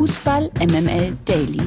[0.00, 1.60] Fußball MML Daily.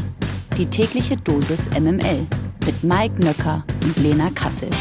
[0.57, 2.25] Die tägliche Dosis MML
[2.65, 4.71] mit Mike Nöcker und Lena Kassel.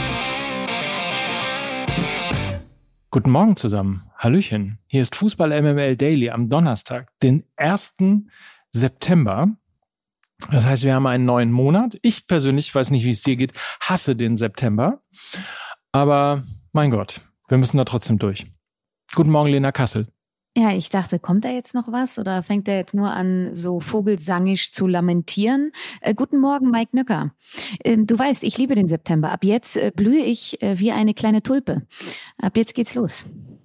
[3.10, 4.10] Guten Morgen zusammen.
[4.17, 4.78] Hallöchen.
[4.86, 7.96] Hier ist Fußball MML Daily am Donnerstag, den 1.
[8.70, 9.48] September.
[10.50, 11.98] Das heißt, wir haben einen neuen Monat.
[12.00, 15.03] Ich persönlich, weiß nicht, wie es dir geht, hasse den September.
[15.93, 18.46] Aber mein Gott, wir müssen da trotzdem durch.
[19.14, 20.07] Guten Morgen, Lena Kassel.
[20.55, 23.80] Ja, ich dachte, kommt da jetzt noch was oder fängt er jetzt nur an, so
[23.80, 25.73] vogelsangisch zu lamentieren?
[26.02, 27.30] Äh, guten Morgen, Mike Nöcker.
[27.83, 29.33] Äh, du weißt, ich liebe den September.
[29.33, 31.83] Ab jetzt äh, blühe ich äh, wie eine kleine Tulpe.
[32.37, 33.25] Ab jetzt geht's los.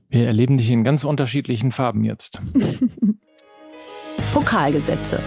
[0.10, 2.40] Wir erleben dich in ganz unterschiedlichen Farben jetzt.
[4.34, 5.20] Pokalgesetze.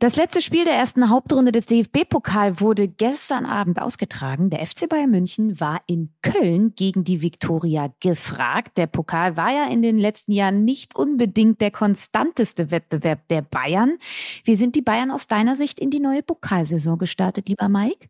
[0.00, 4.48] Das letzte Spiel der ersten Hauptrunde des DFB-Pokal wurde gestern Abend ausgetragen.
[4.48, 8.78] Der FC Bayern München war in Köln gegen die Viktoria gefragt.
[8.78, 13.98] Der Pokal war ja in den letzten Jahren nicht unbedingt der konstanteste Wettbewerb der Bayern.
[14.44, 18.08] Wie sind die Bayern aus deiner Sicht in die neue Pokalsaison gestartet, lieber Mike?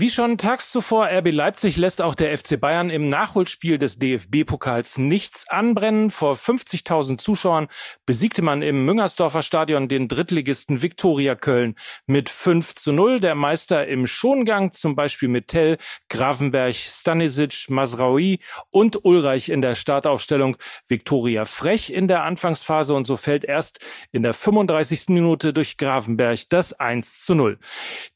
[0.00, 4.96] Wie schon tags zuvor RB Leipzig lässt auch der FC Bayern im Nachholspiel des DFB-Pokals
[4.96, 6.10] nichts anbrennen.
[6.10, 7.68] Vor 50.000 Zuschauern
[8.06, 11.74] besiegte man im Müngersdorfer Stadion den Drittligisten Viktoria Köln
[12.06, 13.20] mit 5 zu 0.
[13.20, 15.76] Der Meister im Schongang, zum Beispiel mit Tell,
[16.08, 18.38] Grafenberg, Stanisic, Masraoui
[18.70, 20.56] und Ulreich in der Startaufstellung.
[20.88, 25.08] Viktoria frech in der Anfangsphase und so fällt erst in der 35.
[25.08, 27.58] Minute durch Grafenberg das 1 zu 0.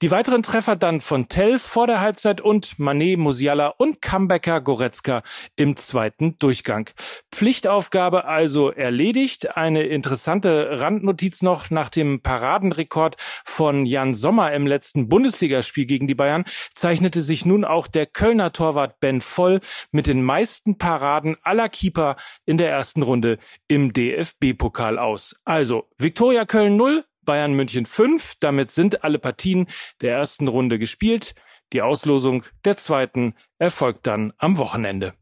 [0.00, 5.24] Die weiteren Treffer dann von Tell vor der Halbzeit und Manet, Musiala und Comebacker Goretzka
[5.56, 6.88] im zweiten Durchgang.
[7.32, 9.56] Pflichtaufgabe also erledigt.
[9.56, 16.14] Eine interessante Randnotiz noch nach dem Paradenrekord von Jan Sommer im letzten Bundesligaspiel gegen die
[16.14, 16.44] Bayern
[16.76, 19.58] zeichnete sich nun auch der Kölner Torwart Ben Voll
[19.90, 22.14] mit den meisten Paraden aller Keeper
[22.46, 25.34] in der ersten Runde im DFB-Pokal aus.
[25.44, 28.34] Also Viktoria Köln 0, Bayern München 5.
[28.38, 29.66] Damit sind alle Partien
[30.00, 31.34] der ersten Runde gespielt.
[31.72, 35.14] Die Auslosung der zweiten erfolgt dann am Wochenende.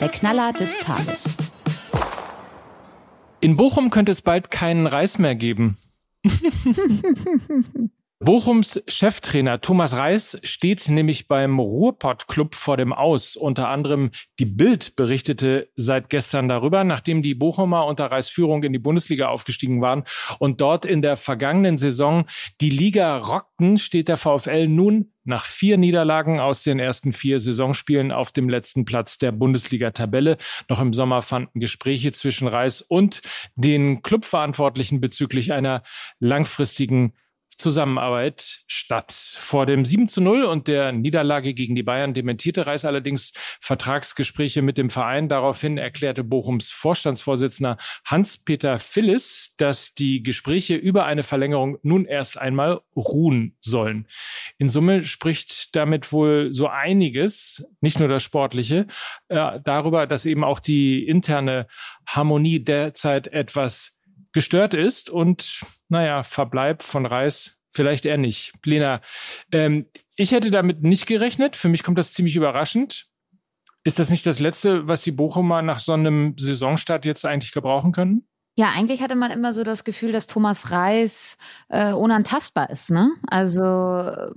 [0.00, 1.36] Der Knaller des Tages.
[3.40, 5.78] In Bochum könnte es bald keinen Reis mehr geben.
[8.24, 13.36] Bochums Cheftrainer Thomas Reis steht nämlich beim Ruhrpott Club vor dem Aus.
[13.36, 18.72] Unter anderem die Bild berichtete seit gestern darüber, nachdem die Bochumer unter Reis Führung in
[18.72, 20.04] die Bundesliga aufgestiegen waren
[20.38, 22.24] und dort in der vergangenen Saison
[22.62, 28.10] die Liga rockten, steht der VfL nun nach vier Niederlagen aus den ersten vier Saisonspielen
[28.10, 30.38] auf dem letzten Platz der Bundesliga-Tabelle.
[30.70, 33.20] Noch im Sommer fanden Gespräche zwischen Reis und
[33.54, 35.82] den Clubverantwortlichen bezüglich einer
[36.20, 37.12] langfristigen
[37.56, 39.12] Zusammenarbeit statt.
[39.12, 44.62] Vor dem 7 zu 0 und der Niederlage gegen die Bayern dementierte Reis allerdings Vertragsgespräche
[44.62, 45.28] mit dem Verein.
[45.28, 52.80] Daraufhin erklärte Bochums Vorstandsvorsitzender Hans-Peter Phillis, dass die Gespräche über eine Verlängerung nun erst einmal
[52.96, 54.06] ruhen sollen.
[54.58, 58.86] In Summe spricht damit wohl so einiges, nicht nur das Sportliche,
[59.28, 61.66] äh, darüber, dass eben auch die interne
[62.06, 63.94] Harmonie derzeit etwas
[64.34, 68.52] gestört ist und naja, Verbleib von Reis vielleicht eher nicht.
[68.64, 69.00] Lena,
[69.50, 69.86] ähm,
[70.16, 71.56] ich hätte damit nicht gerechnet.
[71.56, 73.06] Für mich kommt das ziemlich überraschend.
[73.84, 77.92] Ist das nicht das Letzte, was die Bochumer nach so einem Saisonstart jetzt eigentlich gebrauchen
[77.92, 78.26] können?
[78.56, 81.38] Ja, eigentlich hatte man immer so das Gefühl, dass Thomas Reis
[81.70, 82.92] äh, unantastbar ist.
[82.92, 83.10] Ne?
[83.26, 84.30] Also äh,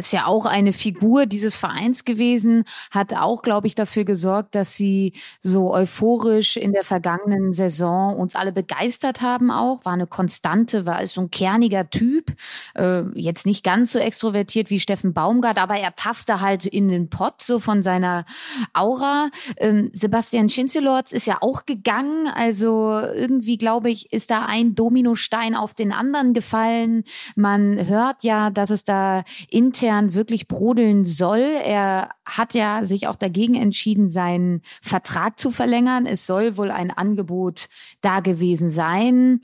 [0.00, 4.74] ist ja auch eine Figur dieses Vereins gewesen, hat auch, glaube ich, dafür gesorgt, dass
[4.74, 5.12] sie
[5.42, 9.52] so euphorisch in der vergangenen Saison uns alle begeistert haben.
[9.52, 12.32] Auch war eine Konstante, war so ein kerniger Typ,
[12.74, 17.10] äh, jetzt nicht ganz so extrovertiert wie Steffen Baumgart, aber er passte halt in den
[17.10, 18.24] Pott so von seiner
[18.72, 19.30] Aura.
[19.58, 24.74] Ähm, Sebastian Schinzelorz ist ja auch gegangen, also irgendwie irgendwie, glaube ich, ist da ein
[24.74, 27.04] Dominostein auf den anderen gefallen.
[27.36, 31.40] Man hört ja, dass es da intern wirklich brodeln soll.
[31.40, 36.06] Er hat ja sich auch dagegen entschieden, seinen Vertrag zu verlängern.
[36.06, 37.68] Es soll wohl ein Angebot
[38.00, 39.40] da gewesen sein.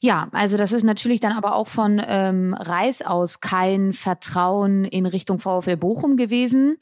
[0.00, 5.06] Ja, also das ist natürlich dann aber auch von ähm, Reis aus kein Vertrauen in
[5.06, 6.76] Richtung VfL Bochum gewesen.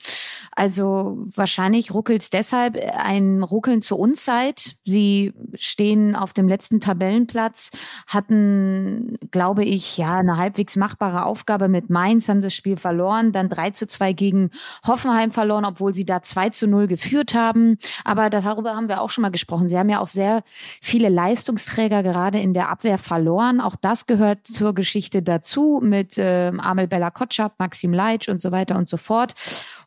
[0.52, 4.76] Also wahrscheinlich ruckelt es deshalb ein Ruckeln zur Unzeit.
[4.84, 7.70] Sie stehen auf dem letzten Tabellenplatz,
[8.06, 13.48] hatten, glaube ich, ja, eine halbwegs machbare Aufgabe mit Mainz, haben das Spiel verloren, dann
[13.48, 14.50] 3 zu 2 gegen
[14.87, 17.78] Hoffenheim verloren, obwohl sie da 2 zu 0 geführt haben.
[18.04, 19.68] Aber darüber haben wir auch schon mal gesprochen.
[19.68, 20.42] Sie haben ja auch sehr
[20.80, 23.60] viele Leistungsträger gerade in der Abwehr verloren.
[23.60, 28.52] Auch das gehört zur Geschichte dazu mit äh, Amel Bella Kotschap, Maxim Leitsch und so
[28.52, 29.34] weiter und so fort.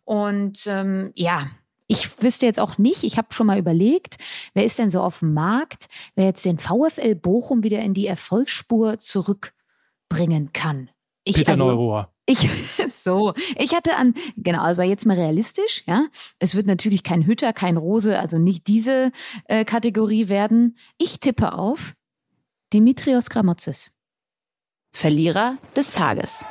[0.05, 1.47] Und ähm, ja,
[1.87, 4.17] Ich wüsste jetzt auch nicht, ich habe schon mal überlegt,
[4.53, 8.07] wer ist denn so auf dem Markt, wer jetzt den VfL Bochum wieder in die
[8.07, 10.89] Erfolgsspur zurückbringen kann.
[11.23, 12.13] Ich, Peter also, Neurohr.
[12.25, 12.49] Ich,
[13.03, 16.05] so, ich hatte an, genau, aber jetzt mal realistisch, ja.
[16.39, 19.11] Es wird natürlich kein Hütter, kein Rose, also nicht diese
[19.45, 20.77] äh, Kategorie werden.
[20.97, 21.93] Ich tippe auf
[22.73, 23.91] Dimitrios Gramotzes.
[24.95, 26.45] Verlierer des Tages.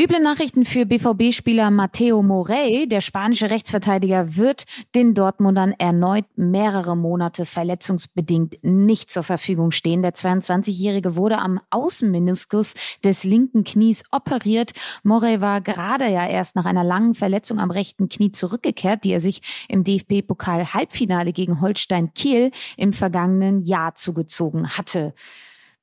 [0.00, 2.86] Üble Nachrichten für BVB-Spieler Matteo Morey.
[2.86, 4.62] Der spanische Rechtsverteidiger wird
[4.94, 10.02] den Dortmundern erneut mehrere Monate verletzungsbedingt nicht zur Verfügung stehen.
[10.02, 14.70] Der 22-Jährige wurde am Außenmeniskus des linken Knies operiert.
[15.02, 19.20] Morey war gerade ja erst nach einer langen Verletzung am rechten Knie zurückgekehrt, die er
[19.20, 25.12] sich im DFB-Pokal-Halbfinale gegen Holstein Kiel im vergangenen Jahr zugezogen hatte.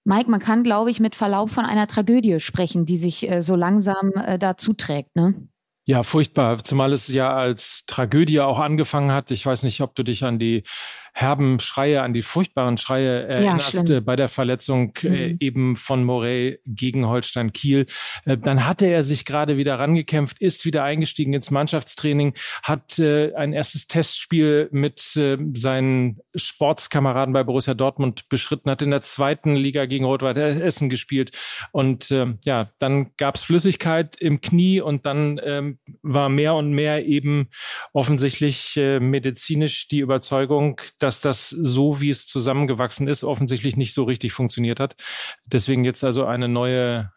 [0.06, 3.56] Mike, man kann, glaube ich, mit Verlaub von einer Tragödie sprechen, die sich äh, so
[3.56, 5.50] langsam äh, da zuträgt, ne?
[5.88, 9.30] Ja, furchtbar, zumal es ja als Tragödie auch angefangen hat.
[9.30, 10.64] Ich weiß nicht, ob du dich an die
[11.16, 15.38] herben Schreie, an die furchtbaren Schreie erinnerst ja, bei der Verletzung äh, mhm.
[15.40, 17.86] eben von Morey gegen Holstein Kiel.
[18.26, 22.34] Äh, dann hatte er sich gerade wieder rangekämpft, ist wieder eingestiegen ins Mannschaftstraining,
[22.64, 28.92] hat äh, ein erstes Testspiel mit äh, seinen Sportskameraden bei Borussia Dortmund beschritten, hat in
[28.92, 31.32] der zweiten Liga gegen Rot-Weiß Essen gespielt
[31.72, 36.74] und äh, ja, dann gab es Flüssigkeit im Knie und dann ähm, war mehr und
[36.74, 37.48] mehr eben
[37.94, 44.04] offensichtlich äh, medizinisch die Überzeugung, dass das so, wie es zusammengewachsen ist, offensichtlich nicht so
[44.06, 44.96] richtig funktioniert hat.
[45.46, 47.12] Deswegen jetzt also eine neue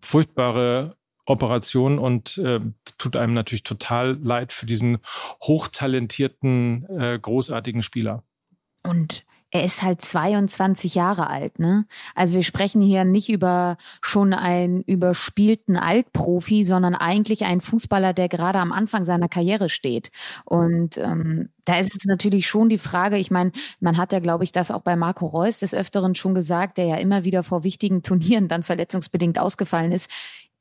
[0.00, 0.96] furchtbare
[1.26, 2.60] Operation und äh,
[2.98, 4.98] tut einem natürlich total leid für diesen
[5.42, 8.24] hochtalentierten, äh, großartigen Spieler.
[8.82, 11.86] Und er ist halt 22 Jahre alt, ne?
[12.14, 18.28] Also wir sprechen hier nicht über schon einen überspielten Altprofi, sondern eigentlich einen Fußballer, der
[18.28, 20.10] gerade am Anfang seiner Karriere steht.
[20.44, 24.44] Und ähm, da ist es natürlich schon die Frage, ich meine, man hat ja, glaube
[24.44, 27.62] ich, das auch bei Marco Reus des Öfteren schon gesagt, der ja immer wieder vor
[27.62, 30.10] wichtigen Turnieren dann verletzungsbedingt ausgefallen ist.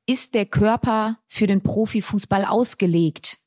[0.05, 3.39] Ist der Körper für den Profifußball ausgelegt?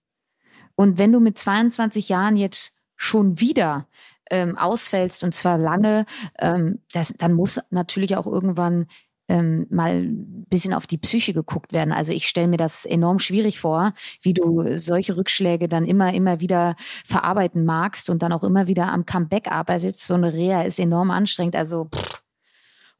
[0.74, 3.86] Und wenn du mit 22 Jahren jetzt schon wieder
[4.30, 6.06] ähm, ausfällst und zwar lange,
[6.38, 8.86] ähm, das, dann muss natürlich auch irgendwann
[9.28, 11.92] ähm, mal ein bisschen auf die Psyche geguckt werden.
[11.92, 13.92] Also ich stelle mir das enorm schwierig vor,
[14.22, 18.90] wie du solche Rückschläge dann immer, immer wieder verarbeiten magst und dann auch immer wieder
[18.90, 20.00] am Comeback arbeitest.
[20.00, 21.56] So eine Reha ist enorm anstrengend.
[21.56, 22.22] Also pff,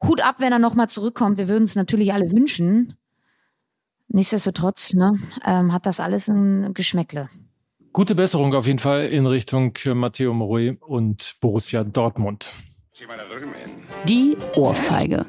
[0.03, 1.37] Hut ab, wenn er nochmal zurückkommt.
[1.37, 2.93] Wir würden es natürlich alle wünschen.
[4.07, 7.29] Nichtsdestotrotz ne, ähm, hat das alles ein Geschmäckle.
[7.91, 12.53] Gute Besserung auf jeden Fall in Richtung Matteo Morui und Borussia Dortmund.
[14.07, 15.25] Die Ohrfeige.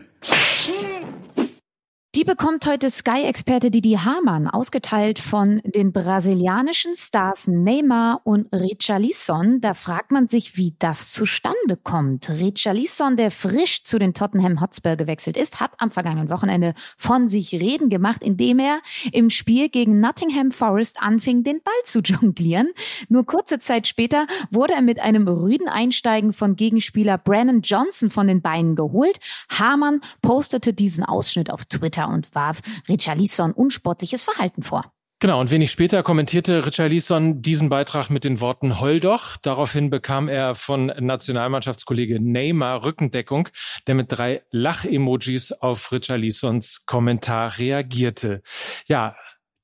[2.17, 9.61] Die bekommt heute Sky-Experte Didi Hamann, ausgeteilt von den brasilianischen Stars Neymar und Richarlison.
[9.61, 12.29] Da fragt man sich, wie das zustande kommt.
[12.29, 17.53] Richarlison, der frisch zu den Tottenham Hotspur gewechselt ist, hat am vergangenen Wochenende von sich
[17.53, 18.81] reden gemacht, indem er
[19.13, 22.71] im Spiel gegen Nottingham Forest anfing, den Ball zu jonglieren.
[23.09, 28.27] Nur kurze Zeit später wurde er mit einem rüden Einsteigen von Gegenspieler Brennan Johnson von
[28.27, 29.21] den Beinen geholt.
[29.49, 34.93] Hamann postete diesen Ausschnitt auf Twitter Twitter und warf Richarlison unsportliches Verhalten vor.
[35.23, 39.37] Genau, und wenig später kommentierte Richarlison diesen Beitrag mit den Worten Heul doch.
[39.37, 43.49] Daraufhin bekam er von Nationalmannschaftskollege Neymar Rückendeckung,
[43.87, 48.41] der mit drei Lach-Emojis auf Richarlisons Kommentar reagierte.
[48.87, 49.15] Ja,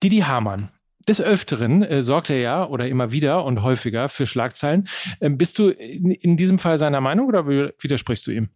[0.02, 0.68] Didi Hamann,
[1.08, 4.88] des Öfteren äh, sorgt er ja oder immer wieder und häufiger für Schlagzeilen.
[5.22, 8.50] Ähm, bist du in, in, diesem Fall seiner Meinung oder widersprichst du ihm?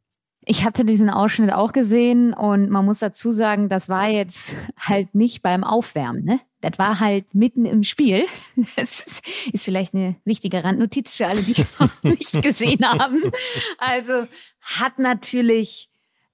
[0.51, 5.15] Ich hatte diesen Ausschnitt auch gesehen und man muss dazu sagen, das war jetzt halt
[5.15, 6.41] nicht beim Aufwärmen, ne?
[6.61, 8.27] Das war halt mitten im Spiel.
[8.75, 13.31] Das ist, ist vielleicht eine wichtige Randnotiz für alle, die es noch nicht gesehen haben.
[13.79, 14.27] Also
[14.61, 15.89] hat natürlich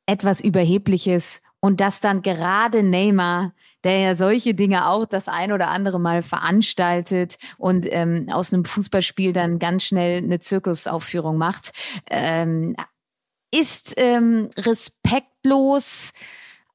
[0.06, 3.52] etwas Überhebliches und das dann gerade Neymar,
[3.85, 8.64] der ja solche Dinge auch das ein oder andere Mal veranstaltet und ähm, aus einem
[8.64, 11.73] Fußballspiel dann ganz schnell eine Zirkusaufführung macht,
[12.08, 12.76] ähm,
[13.58, 16.12] ist ähm, respektlos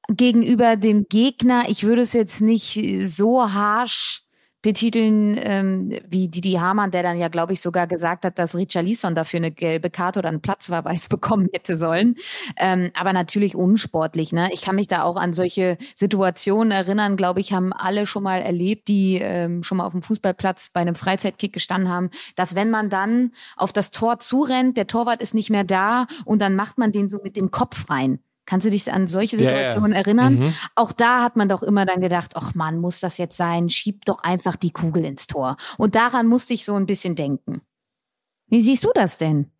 [0.08, 1.64] gegenüber dem Gegner.
[1.68, 4.21] Ich würde es jetzt nicht so harsh
[4.62, 9.14] betiteln ähm, wie Didi Hamann, der dann ja, glaube ich, sogar gesagt hat, dass Richarlison
[9.14, 12.14] dafür eine gelbe Karte oder einen Platzverweis bekommen hätte sollen.
[12.56, 14.32] Ähm, aber natürlich unsportlich.
[14.32, 14.50] Ne?
[14.52, 18.40] Ich kann mich da auch an solche Situationen erinnern, glaube ich, haben alle schon mal
[18.40, 22.70] erlebt, die ähm, schon mal auf dem Fußballplatz bei einem Freizeitkick gestanden haben, dass wenn
[22.70, 26.78] man dann auf das Tor zurennt, der Torwart ist nicht mehr da und dann macht
[26.78, 30.02] man den so mit dem Kopf rein Kannst du dich an solche Situationen ja, ja.
[30.02, 30.34] erinnern?
[30.38, 30.54] Mhm.
[30.74, 33.68] Auch da hat man doch immer dann gedacht, ach man, muss das jetzt sein?
[33.68, 35.56] Schieb doch einfach die Kugel ins Tor.
[35.78, 37.62] Und daran musste ich so ein bisschen denken.
[38.48, 39.50] Wie siehst du das denn?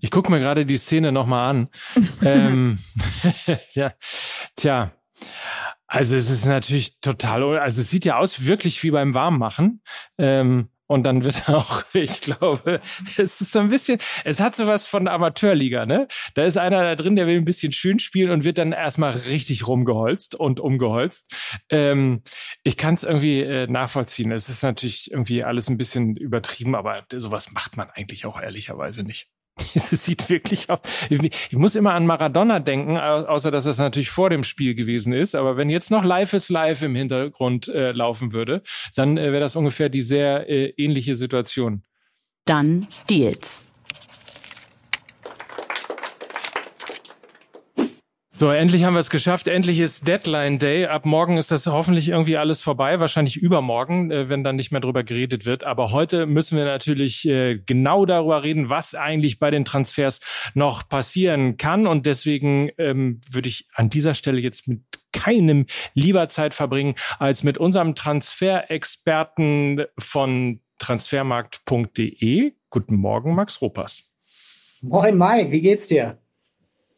[0.00, 1.68] Ich gucke mir gerade die Szene nochmal an.
[2.22, 2.78] ähm,
[3.72, 3.92] ja,
[4.56, 4.92] tja.
[5.86, 9.82] Also es ist natürlich total, also es sieht ja aus wirklich wie beim Warmmachen.
[10.18, 12.80] Ähm, und dann wird auch, ich glaube,
[13.16, 16.08] es ist so ein bisschen, es hat sowas von Amateurliga, ne?
[16.34, 19.12] Da ist einer da drin, der will ein bisschen schön spielen und wird dann erstmal
[19.12, 21.34] richtig rumgeholzt und umgeholzt.
[21.70, 22.22] Ähm,
[22.62, 24.32] ich kann es irgendwie äh, nachvollziehen.
[24.32, 29.02] Es ist natürlich irgendwie alles ein bisschen übertrieben, aber sowas macht man eigentlich auch ehrlicherweise
[29.02, 29.28] nicht.
[29.74, 30.80] Es sieht wirklich aus.
[31.08, 35.34] Ich muss immer an Maradona denken, außer dass das natürlich vor dem Spiel gewesen ist.
[35.34, 38.62] Aber wenn jetzt noch Life is Life im Hintergrund äh, laufen würde,
[38.96, 41.84] dann äh, wäre das ungefähr die sehr äh, ähnliche Situation.
[42.44, 43.64] Dann Deals.
[48.36, 49.46] So, endlich haben wir es geschafft.
[49.46, 50.86] Endlich ist Deadline Day.
[50.86, 52.98] Ab morgen ist das hoffentlich irgendwie alles vorbei.
[52.98, 55.62] Wahrscheinlich übermorgen, äh, wenn dann nicht mehr drüber geredet wird.
[55.62, 60.18] Aber heute müssen wir natürlich äh, genau darüber reden, was eigentlich bei den Transfers
[60.52, 61.86] noch passieren kann.
[61.86, 64.80] Und deswegen ähm, würde ich an dieser Stelle jetzt mit
[65.12, 72.52] keinem lieber Zeit verbringen als mit unserem Transferexperten von transfermarkt.de.
[72.68, 74.10] Guten Morgen, Max Ropas.
[74.80, 75.52] Moin, Mike.
[75.52, 76.18] Wie geht's dir?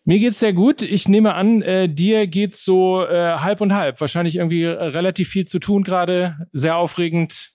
[0.08, 0.82] Mir geht's sehr gut.
[0.82, 4.00] Ich nehme an, äh, dir geht's so äh, halb und halb.
[4.00, 6.46] Wahrscheinlich irgendwie äh, relativ viel zu tun gerade.
[6.52, 7.54] Sehr aufregend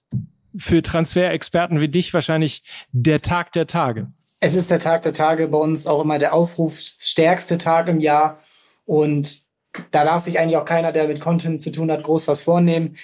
[0.58, 4.12] für Transferexperten wie dich wahrscheinlich der Tag der Tage.
[4.42, 8.42] Es ist der Tag der Tage, bei uns auch immer der aufrufsstärkste Tag im Jahr.
[8.84, 9.44] Und
[9.92, 12.98] da darf sich eigentlich auch keiner, der mit Content zu tun hat, groß was vornehmen.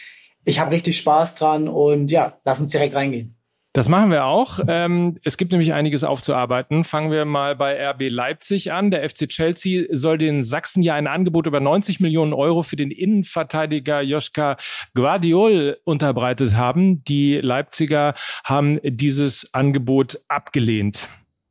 [0.44, 3.37] Ich habe richtig Spaß dran und ja, lass uns direkt reingehen.
[3.78, 4.60] Das machen wir auch.
[4.68, 6.84] Ähm, es gibt nämlich einiges aufzuarbeiten.
[6.84, 8.90] Fangen wir mal bei RB Leipzig an.
[8.90, 12.90] Der FC Chelsea soll den Sachsen ja ein Angebot über 90 Millionen Euro für den
[12.90, 14.58] Innenverteidiger Joschka
[14.96, 17.04] Guardiol unterbreitet haben.
[17.04, 21.08] Die Leipziger haben dieses Angebot abgelehnt.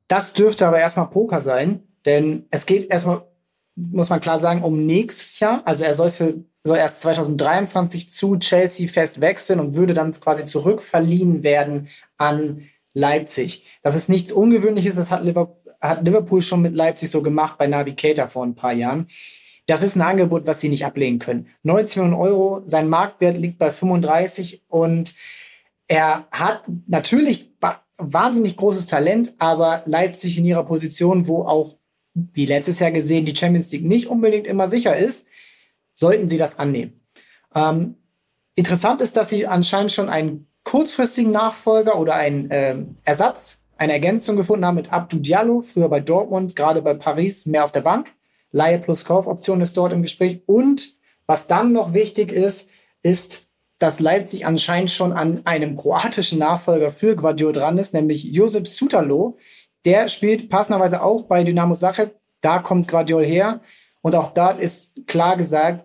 [0.08, 3.22] Das dürfte aber erstmal Poker sein, denn es geht erstmal,
[3.76, 5.62] muss man klar sagen, um nächstes Jahr.
[5.64, 6.34] Also er soll für
[6.66, 13.64] soll erst 2023 zu Chelsea fest wechseln und würde dann quasi zurückverliehen werden an Leipzig.
[13.82, 18.44] Das ist nichts Ungewöhnliches, das hat Liverpool, schon mit Leipzig so gemacht bei Navigator vor
[18.44, 19.08] ein paar Jahren.
[19.66, 21.48] Das ist ein Angebot, was sie nicht ablehnen können.
[21.62, 25.14] 90 Millionen Euro, sein Marktwert liegt bei 35 und
[25.88, 27.52] er hat natürlich
[27.98, 31.76] wahnsinnig großes Talent, aber Leipzig in ihrer Position, wo auch,
[32.14, 35.25] wie letztes Jahr gesehen, die Champions League nicht unbedingt immer sicher ist,
[35.96, 37.00] sollten sie das annehmen.
[37.54, 37.96] Ähm,
[38.54, 44.36] interessant ist, dass sie anscheinend schon einen kurzfristigen Nachfolger oder einen äh, Ersatz, eine Ergänzung
[44.36, 48.12] gefunden haben mit Abdou Diallo, früher bei Dortmund, gerade bei Paris mehr auf der Bank.
[48.52, 50.42] Laie plus Kaufoption ist dort im Gespräch.
[50.46, 50.94] Und
[51.26, 52.70] was dann noch wichtig ist,
[53.02, 53.48] ist,
[53.78, 59.36] dass Leipzig anscheinend schon an einem kroatischen Nachfolger für Guardiola dran ist, nämlich Josip Sutalo.
[59.84, 62.16] Der spielt passenderweise auch bei Dynamo Zagreb.
[62.40, 63.60] Da kommt Guardiola her.
[64.06, 65.84] Und auch dort ist klar gesagt,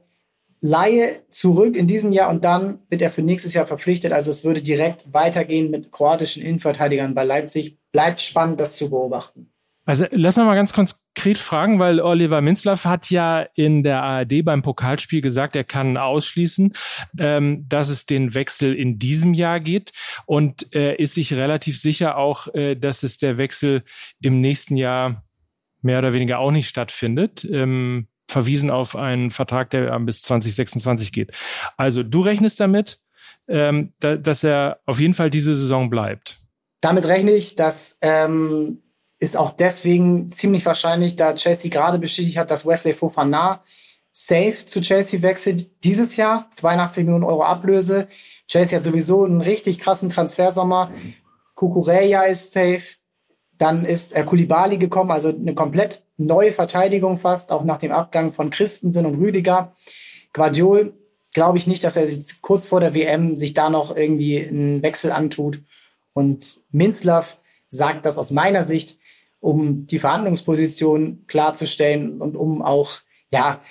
[0.59, 4.13] Laie zurück in diesem Jahr und dann wird er für nächstes Jahr verpflichtet.
[4.13, 7.79] Also es würde direkt weitergehen mit kroatischen Innenverteidigern bei Leipzig.
[7.91, 9.51] Bleibt spannend, das zu beobachten.
[9.85, 14.45] Also lass uns mal ganz konkret fragen, weil Oliver Minzlaff hat ja in der ARD
[14.45, 16.73] beim Pokalspiel gesagt, er kann ausschließen,
[17.17, 19.93] ähm, dass es den Wechsel in diesem Jahr geht
[20.27, 23.83] und äh, ist sich relativ sicher auch, äh, dass es der Wechsel
[24.21, 25.23] im nächsten Jahr
[25.81, 27.43] mehr oder weniger auch nicht stattfindet.
[27.49, 31.31] Ähm, verwiesen auf einen Vertrag, der bis 2026 geht.
[31.77, 32.99] Also du rechnest damit,
[33.47, 36.39] ähm, da, dass er auf jeden Fall diese Saison bleibt.
[36.81, 38.81] Damit rechne ich, das ähm,
[39.19, 43.63] ist auch deswegen ziemlich wahrscheinlich, da Chelsea gerade bestätigt hat, dass Wesley Fofana
[44.11, 46.49] safe zu Chelsea wechselt dieses Jahr.
[46.53, 48.07] 82 Millionen Euro Ablöse.
[48.47, 50.91] Chelsea hat sowieso einen richtig krassen Transfersommer.
[51.55, 52.81] Kukureya ist safe.
[53.57, 58.33] Dann ist äh, Kulibali gekommen, also eine komplett neue Verteidigung fast, auch nach dem Abgang
[58.33, 59.73] von Christensen und Rüdiger.
[60.33, 60.93] Guardiol
[61.33, 64.81] glaube ich nicht, dass er sich kurz vor der WM sich da noch irgendwie einen
[64.83, 65.61] Wechsel antut.
[66.13, 67.37] Und Minzlaff
[67.69, 68.99] sagt das aus meiner Sicht,
[69.39, 72.99] um die Verhandlungsposition klarzustellen und um auch,
[73.31, 73.61] ja,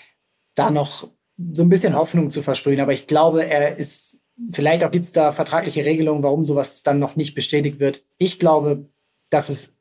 [0.55, 1.09] da noch
[1.53, 2.81] so ein bisschen Hoffnung zu versprühen.
[2.81, 4.19] Aber ich glaube, er ist,
[4.53, 8.05] vielleicht auch gibt es da vertragliche Regelungen, warum sowas dann noch nicht bestätigt wird.
[8.19, 8.89] Ich glaube,
[9.29, 9.75] dass es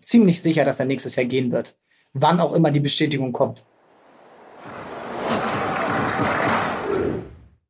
[0.00, 1.76] ziemlich sicher, dass er nächstes Jahr gehen wird
[2.14, 3.62] wann auch immer die Bestätigung kommt.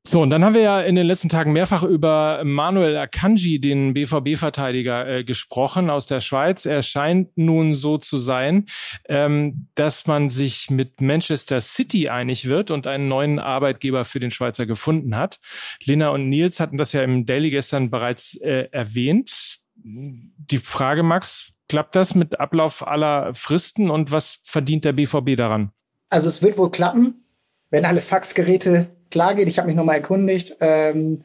[0.07, 3.95] So, und dann haben wir ja in den letzten Tagen mehrfach über Manuel Akanji, den
[3.95, 6.67] BVB-Verteidiger, äh, gesprochen aus der Schweiz.
[6.67, 8.67] Er scheint nun so zu sein,
[9.09, 14.31] ähm, dass man sich mit Manchester City einig wird und einen neuen Arbeitgeber für den
[14.31, 15.41] Schweizer gefunden hat.
[15.83, 19.59] Lena und Nils hatten das ja im Daily gestern bereits äh, erwähnt.
[19.75, 25.73] Die Frage, Max, klappt das mit Ablauf aller Fristen und was verdient der BVB daran?
[26.11, 27.25] Also es wird wohl klappen,
[27.71, 29.49] wenn alle Faxgeräte klar geht.
[29.49, 31.25] Ich habe mich nochmal erkundigt, ähm,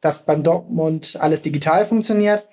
[0.00, 2.46] dass beim Dortmund alles digital funktioniert.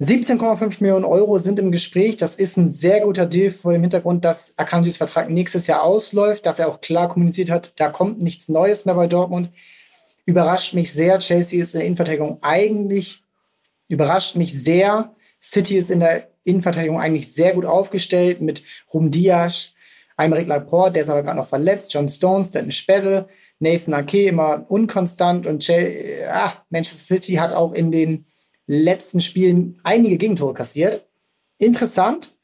[0.00, 2.16] 17,5 Millionen Euro sind im Gespräch.
[2.16, 6.46] Das ist ein sehr guter Deal vor dem Hintergrund, dass Akanjis Vertrag nächstes Jahr ausläuft,
[6.46, 9.50] dass er auch klar kommuniziert hat, da kommt nichts Neues mehr bei Dortmund.
[10.26, 11.18] Überrascht mich sehr.
[11.20, 13.22] Chelsea ist in der Innenverteidigung eigentlich,
[13.88, 15.14] überrascht mich sehr.
[15.44, 19.74] City ist in der Innenverteidigung eigentlich sehr gut aufgestellt mit Rum Diaz,
[20.16, 23.28] Aymeric Laporte, der ist aber gerade noch verletzt, John Stones, der hat eine Sperre.
[23.60, 28.26] Nathan Ake immer unkonstant und Chelsea, ah, Manchester City hat auch in den
[28.66, 31.06] letzten Spielen einige Gegentore kassiert.
[31.58, 32.36] Interessant.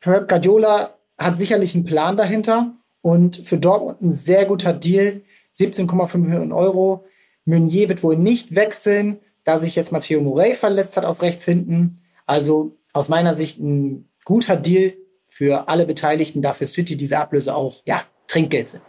[0.00, 5.22] Pep Guardiola hat sicherlich einen Plan dahinter und für Dortmund ein sehr guter Deal.
[5.56, 7.06] 17,5 Millionen Euro.
[7.44, 12.02] Meunier wird wohl nicht wechseln, da sich jetzt Matteo Morey verletzt hat auf rechts hinten.
[12.26, 14.94] Also aus meiner Sicht ein guter Deal
[15.28, 18.82] für alle Beteiligten, da für City diese Ablöse auch ja, Trinkgeld sind.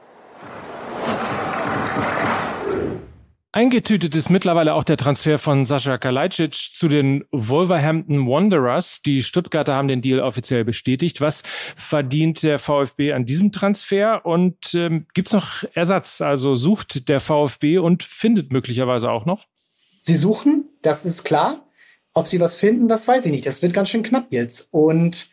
[3.57, 9.01] Eingetütet ist mittlerweile auch der Transfer von Sascha Kalajdzic zu den Wolverhampton Wanderers.
[9.03, 11.21] Die Stuttgarter haben den Deal offiziell bestätigt.
[11.21, 11.41] Was
[11.75, 16.21] verdient der VfB an diesem Transfer und ähm, gibt es noch Ersatz?
[16.21, 19.45] Also sucht der VfB und findet möglicherweise auch noch?
[20.01, 21.66] Sie suchen, das ist klar.
[22.17, 23.45] Ob sie was finden, das weiß ich nicht.
[23.45, 24.69] Das wird ganz schön knapp jetzt.
[24.71, 25.29] Und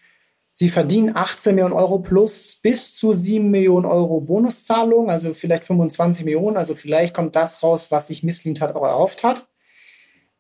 [0.57, 6.25] Sie verdienen 18 Millionen Euro plus bis zu 7 Millionen Euro Bonuszahlung, also vielleicht 25
[6.25, 6.57] Millionen.
[6.57, 9.49] Also vielleicht kommt das raus, was sich Misslint hat auch erhofft hat.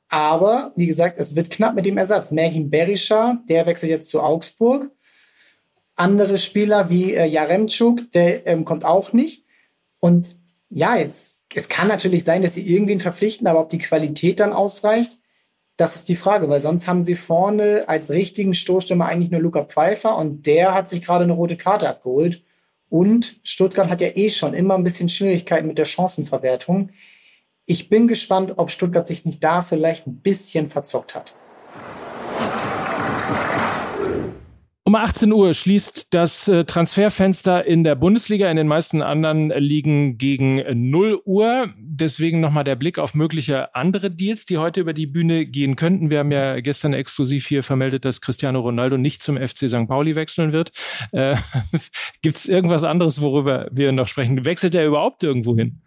[0.08, 2.30] Aber wie gesagt, es wird knapp mit dem Ersatz.
[2.30, 4.92] Mergin Berisha, der wechselt jetzt zu Augsburg.
[5.96, 9.46] Andere Spieler wie äh, Jaremczuk, der ähm, kommt auch nicht.
[9.98, 10.36] Und
[10.68, 14.52] ja, jetzt, es kann natürlich sein, dass sie irgendwen verpflichten, aber ob die Qualität dann
[14.52, 15.23] ausreicht,
[15.76, 19.64] das ist die Frage, weil sonst haben sie vorne als richtigen Stoßstürmer eigentlich nur Luca
[19.64, 22.42] Pfeiffer und der hat sich gerade eine rote Karte abgeholt.
[22.88, 26.90] Und Stuttgart hat ja eh schon immer ein bisschen Schwierigkeiten mit der Chancenverwertung.
[27.66, 31.34] Ich bin gespannt, ob Stuttgart sich nicht da vielleicht ein bisschen verzockt hat.
[34.94, 38.48] Um 18 Uhr schließt das äh, Transferfenster in der Bundesliga.
[38.48, 41.74] In den meisten anderen liegen gegen 0 Uhr.
[41.76, 46.10] Deswegen nochmal der Blick auf mögliche andere Deals, die heute über die Bühne gehen könnten.
[46.10, 49.88] Wir haben ja gestern exklusiv hier vermeldet, dass Cristiano Ronaldo nicht zum FC St.
[49.88, 50.70] Pauli wechseln wird.
[51.10, 51.34] Äh,
[52.22, 54.44] Gibt es irgendwas anderes, worüber wir noch sprechen?
[54.44, 55.82] Wechselt er überhaupt irgendwo hin?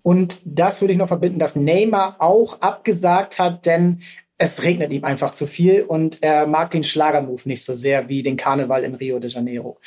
[0.00, 3.98] Und das würde ich noch verbinden, dass Neymar auch abgesagt hat, denn
[4.38, 8.22] es regnet ihm einfach zu viel und er mag den Schlagermove nicht so sehr wie
[8.22, 9.78] den Karneval in Rio de Janeiro.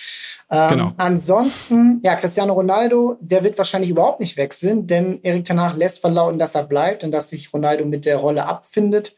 [0.49, 0.93] Ähm, genau.
[0.97, 6.39] Ansonsten, ja, Cristiano Ronaldo, der wird wahrscheinlich überhaupt nicht wechseln, denn Erik Tanach lässt verlauten,
[6.39, 9.15] dass er bleibt und dass sich Ronaldo mit der Rolle abfindet.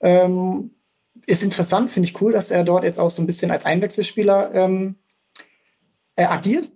[0.00, 0.70] Ähm,
[1.26, 4.54] ist interessant, finde ich cool, dass er dort jetzt auch so ein bisschen als Einwechselspieler
[4.54, 4.96] ähm,
[6.16, 6.70] äh, agiert.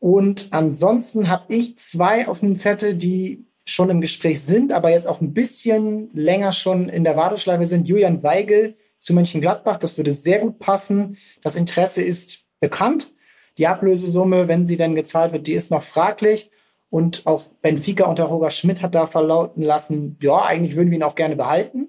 [0.00, 5.06] Und ansonsten habe ich zwei auf dem Zettel, die schon im Gespräch sind, aber jetzt
[5.06, 7.88] auch ein bisschen länger schon in der Warteschleife sind.
[7.88, 11.16] Julian Weigel zu Mönchengladbach, das würde sehr gut passen.
[11.42, 13.12] Das Interesse ist bekannt.
[13.58, 16.50] Die Ablösesumme, wenn sie denn gezahlt wird, die ist noch fraglich.
[16.90, 21.02] Und auch Benfica unter Roger Schmidt hat da verlauten lassen, ja, eigentlich würden wir ihn
[21.02, 21.88] auch gerne behalten.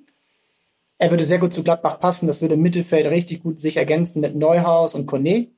[0.98, 2.26] Er würde sehr gut zu Gladbach passen.
[2.26, 5.52] Das würde im Mittelfeld richtig gut sich ergänzen mit Neuhaus und Kone.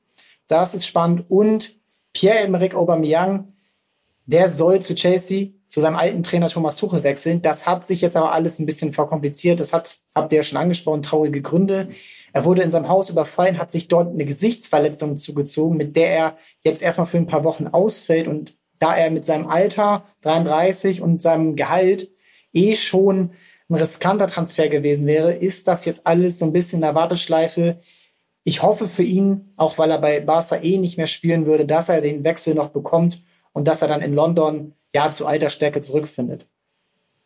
[0.46, 1.24] Das ist spannend.
[1.28, 1.78] Und
[2.12, 3.54] Pierre-Emerick Aubameyang,
[4.26, 7.42] der soll zu Chelsea zu seinem alten Trainer Thomas Tuchel wechseln.
[7.42, 9.60] Das hat sich jetzt aber alles ein bisschen verkompliziert.
[9.60, 11.88] Das hat, habt ihr ja schon angesprochen, traurige Gründe.
[12.32, 16.36] Er wurde in seinem Haus überfallen, hat sich dort eine Gesichtsverletzung zugezogen, mit der er
[16.62, 18.26] jetzt erstmal für ein paar Wochen ausfällt.
[18.26, 22.10] Und da er mit seinem Alter 33 und seinem Gehalt
[22.52, 23.30] eh schon
[23.68, 27.80] ein riskanter Transfer gewesen wäre, ist das jetzt alles so ein bisschen in der Warteschleife.
[28.42, 31.88] Ich hoffe für ihn, auch weil er bei Barca eh nicht mehr spielen würde, dass
[31.88, 35.80] er den Wechsel noch bekommt und dass er dann in London ja zu alter Stärke
[35.80, 36.46] zurückfindet.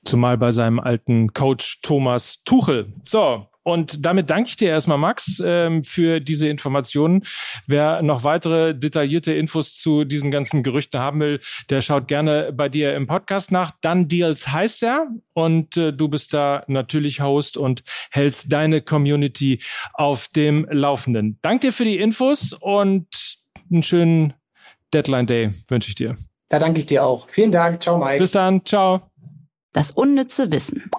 [0.04, 2.92] Zumal bei seinem alten Coach Thomas Tuchel.
[3.04, 7.24] So, und damit danke ich dir erstmal, Max, ähm, für diese Informationen.
[7.66, 12.68] Wer noch weitere detaillierte Infos zu diesen ganzen Gerüchten haben will, der schaut gerne bei
[12.68, 13.72] dir im Podcast nach.
[13.80, 19.62] Dann Deals heißt er und äh, du bist da natürlich Host und hältst deine Community
[19.94, 21.38] auf dem Laufenden.
[21.40, 23.38] Danke dir für die Infos und
[23.72, 24.34] einen schönen
[24.92, 26.18] Deadline Day wünsche ich dir.
[26.48, 27.28] Da danke ich dir auch.
[27.28, 27.82] Vielen Dank.
[27.82, 28.18] Ciao, Mike.
[28.18, 28.64] Bis dann.
[28.64, 29.02] Ciao.
[29.72, 30.90] Das unnütze Wissen.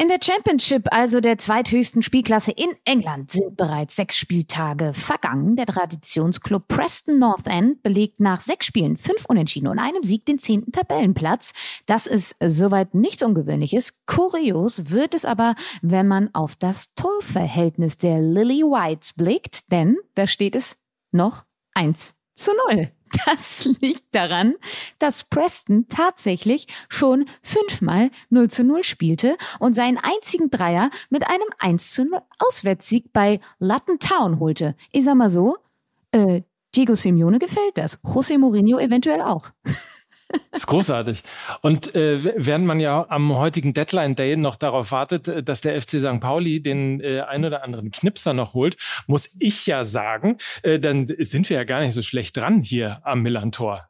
[0.00, 5.56] In der Championship, also der zweithöchsten Spielklasse in England, sind bereits sechs Spieltage vergangen.
[5.56, 10.38] Der Traditionsclub Preston North End belegt nach sechs Spielen fünf Unentschieden und einem Sieg den
[10.38, 11.52] zehnten Tabellenplatz.
[11.84, 13.92] Das ist soweit nichts Ungewöhnliches.
[14.06, 20.26] Kurios wird es aber, wenn man auf das Torverhältnis der Lily Whites blickt, denn da
[20.26, 20.78] steht es
[21.12, 22.90] noch eins zu null.
[23.26, 24.54] Das liegt daran,
[24.98, 31.48] dass Preston tatsächlich schon fünfmal 0 zu 0 spielte und seinen einzigen Dreier mit einem
[31.58, 34.76] 1 zu 0 Auswärtssieg bei Lutton Town holte.
[34.92, 35.56] Ich sag mal so,
[36.12, 36.42] äh,
[36.76, 37.98] Diego Simeone gefällt das.
[38.04, 39.50] José Mourinho eventuell auch.
[40.50, 41.22] Das ist großartig.
[41.60, 45.80] Und äh, während man ja am heutigen Deadline Day noch darauf wartet, äh, dass der
[45.80, 46.20] FC St.
[46.20, 51.08] Pauli den äh, ein oder anderen Knipser noch holt, muss ich ja sagen, äh, dann
[51.18, 53.88] sind wir ja gar nicht so schlecht dran hier am Millantor.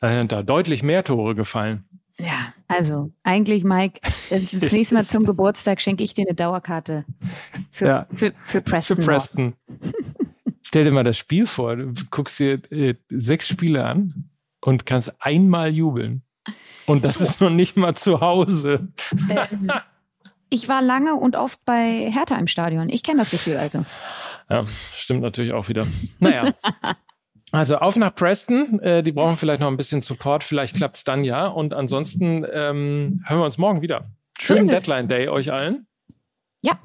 [0.00, 1.84] Da sind da deutlich mehr Tore gefallen.
[2.18, 7.04] Ja, also eigentlich, Mike, das nächste Mal zum Geburtstag schenke ich dir eine Dauerkarte
[7.70, 8.06] für, Ja.
[8.14, 8.96] für, für Preston.
[8.96, 9.54] Für Preston.
[10.62, 11.76] Stell dir mal das Spiel vor.
[11.76, 14.27] Du guckst dir äh, sechs Spiele an
[14.68, 16.22] und kannst einmal jubeln.
[16.86, 18.88] Und das ist noch nicht mal zu Hause.
[19.28, 19.70] Ähm,
[20.50, 22.88] ich war lange und oft bei Hertha im Stadion.
[22.88, 23.84] Ich kenne das Gefühl also.
[24.48, 24.64] Ja,
[24.96, 25.86] stimmt natürlich auch wieder.
[26.20, 26.52] Naja.
[27.50, 28.78] Also auf nach Preston.
[28.80, 30.44] Äh, die brauchen vielleicht noch ein bisschen Support.
[30.44, 31.46] Vielleicht klappt's dann ja.
[31.46, 34.10] Und ansonsten ähm, hören wir uns morgen wieder.
[34.38, 34.84] So Schönen es.
[34.84, 35.86] Deadline Day euch allen.
[36.62, 36.78] Ja.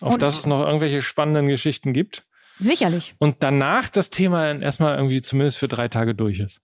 [0.00, 2.24] Auf Und- dass es noch irgendwelche spannenden Geschichten gibt.
[2.60, 3.14] Sicherlich.
[3.18, 6.60] Und danach das Thema dann erstmal irgendwie zumindest für drei Tage durch ist.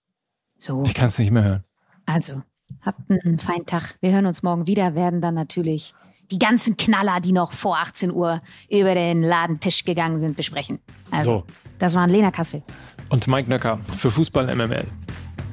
[0.57, 1.63] So, Ich kann es nicht mehr hören.
[2.05, 2.41] also,
[2.81, 3.97] habt einen feinen Tag.
[4.01, 5.93] Wir hören uns morgen wieder, werden dann natürlich
[6.31, 10.79] die ganzen Knaller, die noch vor 18 Uhr über den Ladentisch gegangen sind, besprechen.
[11.11, 11.43] Also, So.
[11.77, 12.63] das waren Lena Kassel.
[13.09, 14.87] Und Mike Nöcker für Fußball MML.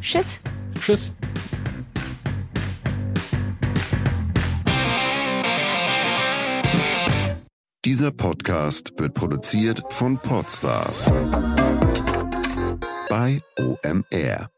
[0.01, 0.41] Tschüss.
[0.79, 1.13] Tschüss.
[7.85, 11.07] Dieser Podcast wird produziert von Podstars
[13.09, 14.52] bei OMR.